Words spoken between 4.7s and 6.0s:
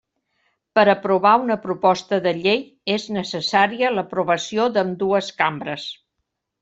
d'ambdues cambres.